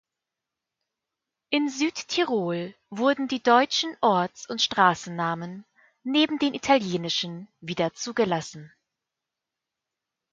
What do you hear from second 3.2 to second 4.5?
die deutschen Orts-